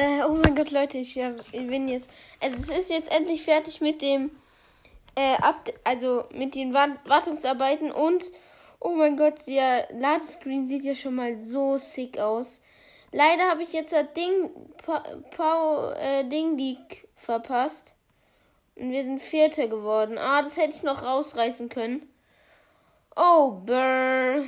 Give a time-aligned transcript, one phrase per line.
[0.00, 2.08] Äh, oh mein Gott, Leute, ich, ich bin jetzt.
[2.40, 4.30] Also es ist jetzt endlich fertig mit dem
[5.14, 8.24] äh, Up also mit den Wartungsarbeiten und
[8.78, 12.62] oh mein Gott, der Ladescreen sieht ja schon mal so sick aus.
[13.12, 14.50] Leider habe ich jetzt das Ding
[15.36, 17.92] Pau äh, Ding League verpasst.
[18.76, 20.16] Und wir sind Vierter geworden.
[20.16, 22.08] Ah, das hätte ich noch rausreißen können.
[23.16, 24.44] Oh, brr.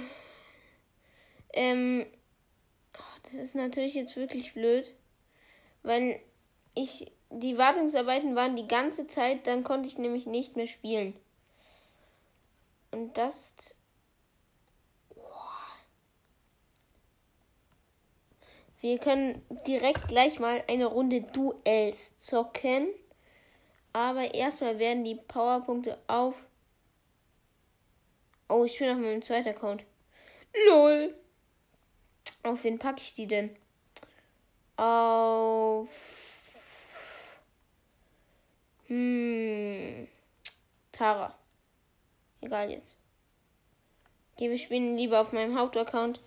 [1.52, 2.06] Ähm,
[3.22, 4.94] das ist natürlich jetzt wirklich blöd,
[5.82, 6.20] weil
[6.74, 11.14] ich die Wartungsarbeiten waren die ganze Zeit, dann konnte ich nämlich nicht mehr spielen.
[12.90, 13.74] Und das
[18.82, 22.88] Wir können direkt gleich mal eine Runde Duells zocken.
[23.92, 26.34] Aber erstmal werden die Powerpunkte auf.
[28.48, 29.84] Oh, ich bin auf meinem zweiten Account.
[30.66, 31.14] LOL.
[32.42, 33.54] Auf wen packe ich die denn?
[34.76, 35.88] Auf.
[38.86, 40.08] Hm.
[40.92, 41.34] Tara.
[42.40, 42.96] Egal jetzt.
[44.34, 46.20] Okay, wir spielen lieber auf meinem Hauptaccount.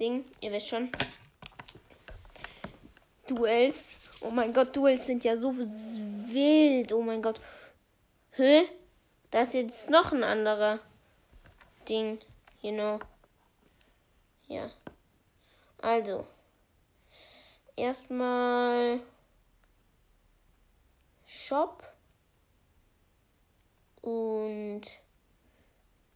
[0.00, 0.90] Ding, ihr wisst schon.
[3.26, 3.92] Duells.
[4.20, 6.92] Oh mein Gott, Duells sind ja so wild.
[6.92, 7.40] Oh mein Gott.
[8.32, 8.62] Hä?
[9.30, 10.78] Da ist jetzt noch ein anderer
[11.88, 12.18] Ding.
[12.62, 13.00] You know.
[14.48, 14.70] Ja.
[15.78, 16.26] Also.
[17.76, 19.00] Erstmal
[21.24, 21.82] Shop.
[24.02, 24.82] Und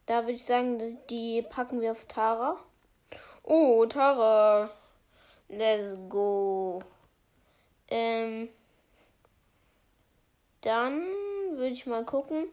[0.05, 2.57] da würde ich sagen, die packen wir auf Tara.
[3.43, 4.69] Oh, Tara.
[5.49, 6.83] Let's go.
[7.87, 8.49] Ähm,
[10.61, 11.01] dann
[11.51, 12.47] würde ich mal gucken.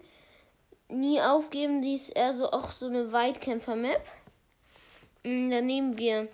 [0.89, 4.03] Nie aufgeben, die ist eher so auch so eine Weitkämpfer-Map.
[5.25, 6.29] Mm, dann nehmen wir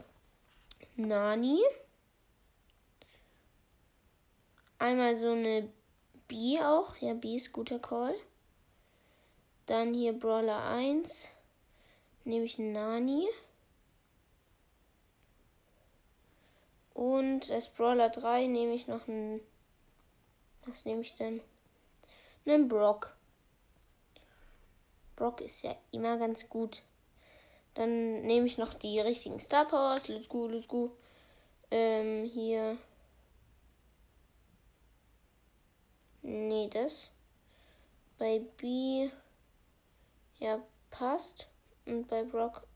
[0.96, 1.60] Nani.
[4.80, 5.70] Einmal so eine
[6.26, 6.96] B auch.
[6.96, 8.14] Ja, B ist guter Call.
[9.66, 11.28] Dann hier Brawler 1.
[12.24, 13.28] Nehme ich Nani.
[16.94, 19.42] Und als Brawler 3 nehme ich noch einen.
[20.64, 21.42] Was nehme ich denn?
[22.46, 23.14] Einen Brock.
[25.14, 26.82] Brock ist ja immer ganz gut.
[27.74, 30.08] Dann nehme ich noch die richtigen Star Powers.
[30.08, 30.96] Let's go, let's go.
[31.70, 32.78] Ähm, hier.
[36.22, 37.10] Nee, das.
[38.18, 39.10] Bei B.
[40.38, 40.60] Ja,
[40.90, 41.48] passt.
[41.86, 42.66] Und bei Brock.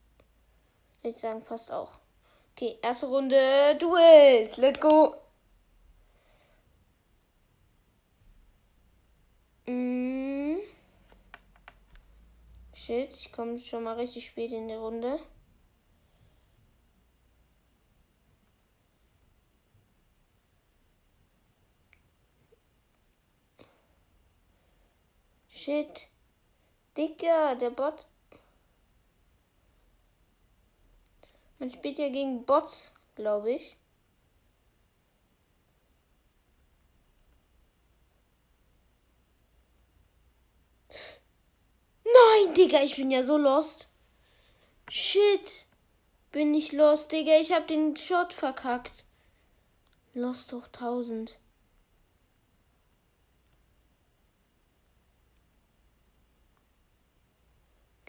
[1.02, 1.98] Würde ich sagen, passt auch.
[2.52, 4.56] Okay, erste Runde Duels.
[4.56, 5.16] Let's go.
[9.66, 10.58] Mm.
[12.72, 15.18] Shit, ich komme schon mal richtig spät in die Runde.
[25.64, 26.08] Shit.
[26.94, 28.06] Dicker, der Bot
[31.58, 33.78] Man spielt ja gegen Bots, glaube ich.
[42.04, 43.88] Nein, Digga, ich bin ja so lost.
[44.90, 45.64] Shit.
[46.30, 47.38] Bin ich lost, Digga.
[47.40, 49.06] Ich hab den Shot verkackt.
[50.12, 51.38] Lost hoch 1000.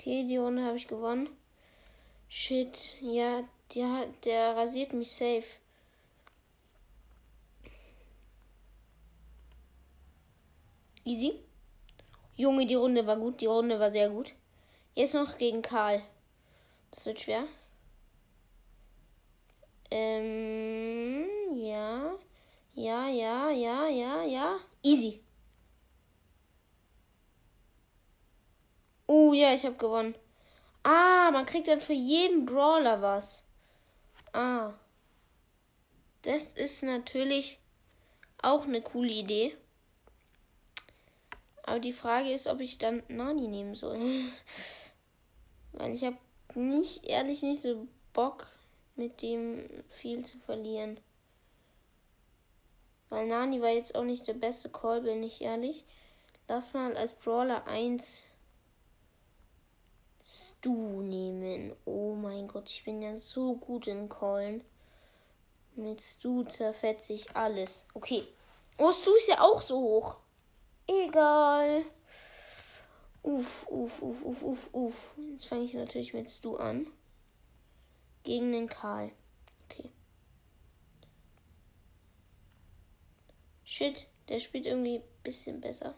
[0.05, 1.29] Okay, die Runde habe ich gewonnen.
[2.29, 3.43] Shit, ja,
[3.73, 5.45] der, der rasiert mich safe.
[11.03, 11.39] Easy.
[12.35, 14.35] Junge, die Runde war gut, die Runde war sehr gut.
[14.93, 16.03] Jetzt noch gegen Karl.
[16.91, 17.45] Das wird schwer.
[19.89, 22.13] Ähm, ja.
[22.75, 24.59] Ja, ja, ja, ja, ja.
[24.83, 25.24] Easy.
[29.07, 30.15] Oh ja, ich habe gewonnen.
[30.83, 33.43] Ah, man kriegt dann für jeden Brawler was.
[34.33, 34.73] Ah.
[36.23, 37.59] Das ist natürlich
[38.41, 39.55] auch eine coole Idee.
[41.63, 43.99] Aber die Frage ist, ob ich dann Nani nehmen soll.
[45.71, 46.17] Weil ich habe
[46.53, 48.47] nicht, ehrlich nicht so Bock,
[48.95, 50.99] mit dem viel zu verlieren.
[53.09, 55.85] Weil Nani war jetzt auch nicht der beste Call, bin ich ehrlich.
[56.47, 58.27] Lass mal als Brawler 1
[60.25, 61.75] Stu nehmen.
[61.85, 64.63] Oh mein Gott, ich bin ja so gut in Callen.
[65.75, 67.85] Mit Stu zerfetze ich alles.
[67.93, 68.27] Okay.
[68.77, 70.17] Oh, Stu ist ja auch so hoch.
[70.87, 71.83] Egal.
[73.21, 75.15] Uff, uff, uff, uff, uff, uff.
[75.31, 76.87] Jetzt fange ich natürlich mit Stu an.
[78.23, 79.11] Gegen den Karl.
[79.65, 79.91] Okay.
[83.63, 85.95] Shit, der spielt irgendwie ein bisschen besser.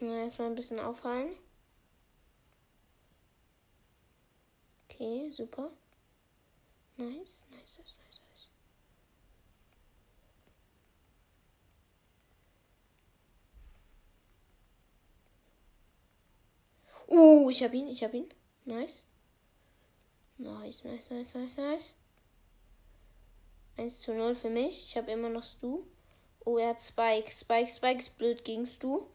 [0.00, 1.34] Erstmal ein bisschen auffallen.
[4.88, 5.70] Okay, super.
[6.96, 8.50] Nice, nice, nice, nice, nice.
[17.08, 18.28] Uh, ich hab ihn, ich hab ihn.
[18.64, 19.04] Nice.
[20.36, 21.94] Nice, nice, nice, nice, nice.
[23.76, 24.84] 1 zu 0 für mich.
[24.84, 25.84] Ich habe immer noch Stu.
[26.44, 27.30] Oh, er hat Spike.
[27.30, 29.06] Spike, Spike ist blöd gegen Stu.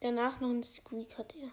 [0.00, 1.50] Danach noch ein Squeak hat er.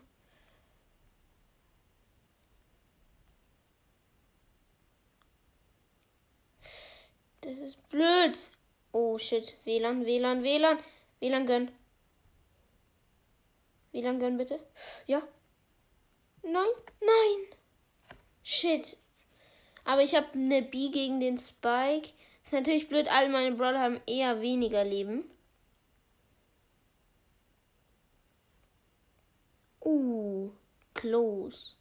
[7.42, 8.38] Das ist blöd.
[8.92, 9.56] Oh shit.
[9.66, 10.80] WLAN, WLAN, WLAN.
[11.20, 11.72] WLAN gönn.
[13.92, 14.60] WLAN gönn bitte.
[15.06, 15.22] Ja.
[16.42, 16.68] Nein,
[17.02, 17.58] nein.
[18.44, 18.98] Shit.
[19.84, 22.10] Aber ich habe eine B gegen den Spike.
[22.44, 25.30] Ist natürlich blöd, all meine Brawler haben eher weniger Leben.
[29.88, 30.50] Uh,
[30.94, 31.78] close.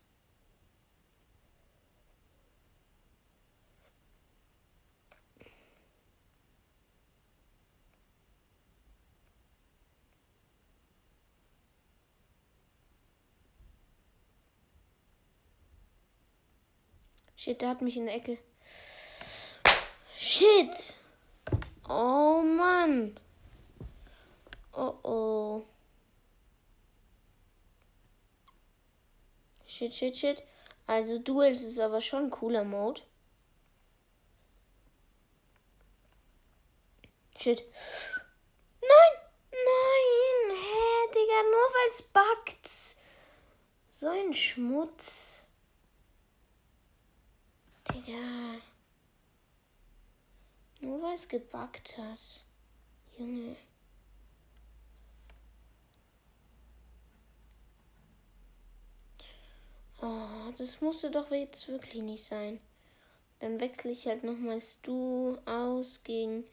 [17.34, 18.38] Shit, der hat mich in der Ecke.
[20.14, 20.96] Shit!
[21.88, 23.18] Oh Mann!
[24.72, 25.75] Oh oh.
[29.76, 30.42] Shit, shit, shit.
[30.86, 33.02] Also Duels ist aber schon ein cooler Mode.
[37.36, 37.62] Shit.
[38.80, 39.14] Nein!
[39.52, 40.56] Nein!
[40.56, 42.70] Hä, Digga, nur weil's backt.
[43.90, 45.46] So ein Schmutz.
[47.92, 48.62] Digga.
[50.80, 52.46] Nur weil es gebackt hat.
[53.18, 53.56] Junge.
[60.06, 62.60] Oh, das musste doch jetzt wirklich nicht sein.
[63.40, 66.44] Dann wechsle ich halt nochmal Stu aus gegen.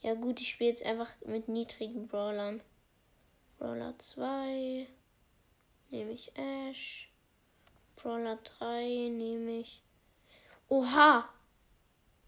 [0.00, 2.62] Ja, gut, ich spiele jetzt einfach mit niedrigen Brawlern.
[3.58, 4.86] Brawler 2
[5.90, 7.10] nehme ich Ash.
[7.96, 9.82] Brawler 3 nehme ich
[10.68, 11.28] Oha.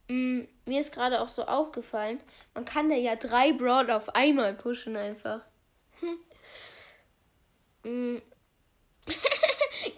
[0.09, 2.21] Mm, mir ist gerade auch so aufgefallen,
[2.55, 5.41] man kann da ja drei Brawl auf einmal pushen einfach.
[7.83, 8.19] mm.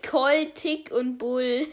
[0.08, 1.66] Colt, Tick und Bull.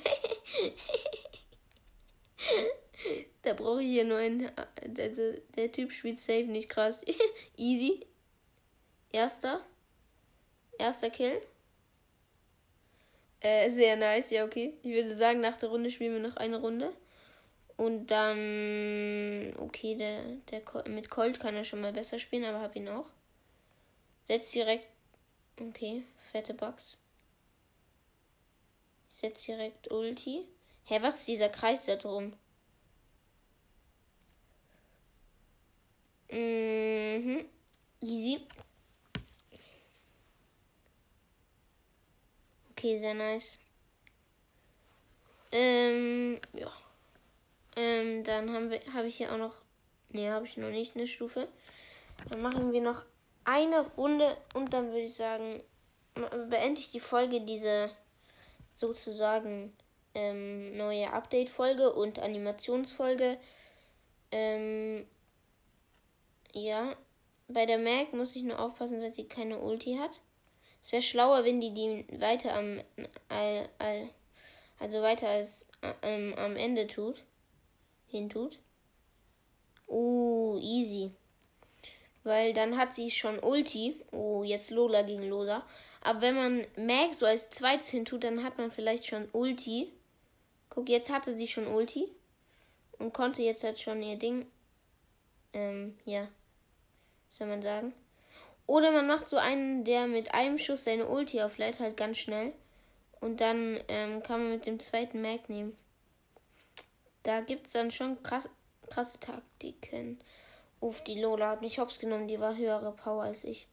[3.44, 4.52] da brauche ich hier nur einen.
[4.98, 7.02] Also, der Typ spielt safe nicht krass.
[7.58, 8.06] Easy.
[9.14, 9.66] Erster.
[10.78, 11.42] Erster Kill.
[13.40, 14.74] Äh, sehr nice, ja, okay.
[14.84, 16.92] Ich würde sagen, nach der Runde spielen wir noch eine Runde.
[17.78, 22.76] Und dann, okay, der, der mit Colt kann er schon mal besser spielen, aber hab
[22.76, 23.10] ihn auch.
[24.28, 24.88] Setz direkt,
[25.62, 26.98] okay, fette Bugs.
[29.16, 30.46] Ich setz direkt Ulti.
[30.84, 32.34] Hä, was ist dieser Kreis da drum?
[36.30, 37.46] Mhm.
[38.02, 38.46] Easy.
[42.72, 43.58] Okay, sehr nice.
[45.54, 46.70] Ähm, ja.
[47.78, 49.56] Ähm, dann haben wir, habe ich hier auch noch,
[50.10, 51.48] ne, habe ich noch nicht eine Stufe.
[52.30, 53.06] Dann machen wir noch
[53.46, 55.64] eine Runde und dann würde ich sagen,
[56.50, 57.96] beende ich die Folge, diese
[58.76, 59.74] sozusagen
[60.14, 63.38] ähm, neue Update-Folge und Animationsfolge.
[64.34, 65.08] Ähm,
[66.52, 66.96] ja,
[67.48, 70.20] bei der Mac muss ich nur aufpassen, dass sie keine Ulti hat.
[70.82, 72.82] Es wäre schlauer, wenn die die weiter am,
[74.78, 75.66] also weiter als
[76.02, 77.24] ähm, am Ende tut,
[78.08, 78.60] hintut.
[79.88, 81.12] Uh, easy.
[82.26, 84.02] Weil dann hat sie schon Ulti.
[84.12, 85.64] Oh, jetzt Lola gegen Lola.
[86.02, 89.94] Aber wenn man Mag so als zweites hintut, dann hat man vielleicht schon Ulti.
[90.72, 92.10] Guck, jetzt hatte sie schon Ulti.
[92.98, 94.48] Und konnte jetzt halt schon ihr Ding.
[95.54, 96.28] Ähm, ja.
[97.30, 97.94] soll man sagen?
[98.66, 102.54] Oder man macht so einen, der mit einem Schuss seine Ulti auflädt, halt ganz schnell.
[103.22, 105.78] Und dann ähm, kann man mit dem zweiten Mag nehmen.
[107.22, 108.50] Da gibt es dann schon krass,
[108.90, 110.20] krasse Taktiken.
[110.86, 113.68] Uff, die Lola hat mich hops genommen, die war höhere Power als ich.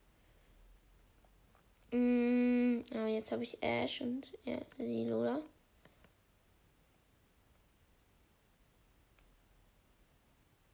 [1.91, 5.43] Mm, aber jetzt habe ich Ash und ja, die Lola.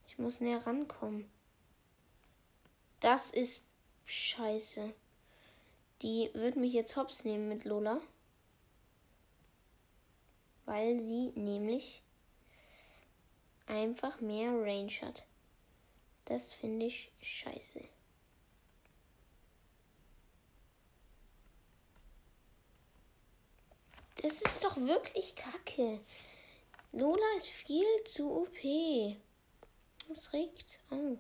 [0.07, 1.28] Ich muss näher rankommen.
[3.00, 3.64] Das ist
[4.04, 4.95] Scheiße.
[6.02, 8.00] Die wird mich jetzt hops nehmen mit Lola.
[10.66, 12.02] weil sie nämlich
[13.66, 15.25] einfach mehr Range hat.
[16.28, 17.80] Das finde ich scheiße.
[24.20, 26.00] Das ist doch wirklich kacke.
[26.92, 29.16] Lola ist viel zu OP.
[30.06, 31.18] Das regt auf.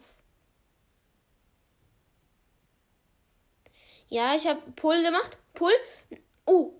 [4.10, 5.38] Ja, ich habe Pull gemacht.
[5.54, 5.72] Pull.
[6.44, 6.74] Oh.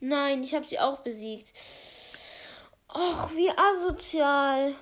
[0.00, 1.54] Nein, ich habe sie auch besiegt.
[2.88, 4.74] Och, wie asozial.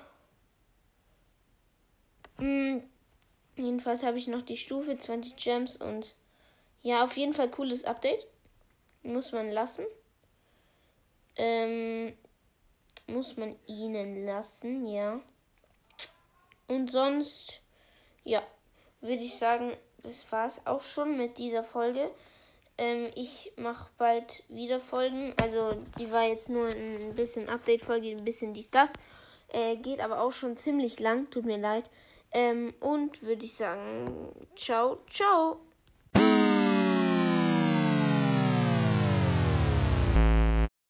[2.37, 2.83] Hm.
[3.55, 6.15] Jedenfalls habe ich noch die Stufe 20 Gems und
[6.81, 8.27] ja, auf jeden Fall cooles Update.
[9.03, 9.85] Muss man lassen.
[11.37, 12.13] Ähm,
[13.07, 15.21] muss man ihnen lassen, ja.
[16.67, 17.61] Und sonst,
[18.23, 18.41] ja,
[19.01, 22.11] würde ich sagen, das war es auch schon mit dieser Folge.
[22.77, 25.33] Ähm, ich mache bald wieder Folgen.
[25.41, 28.93] Also, die war jetzt nur ein bisschen Update-Folge, ein bisschen dies, das.
[29.49, 31.89] Äh, geht aber auch schon ziemlich lang, tut mir leid.
[32.35, 35.64] Ähm, und würde ich sagen, ciao, ciao.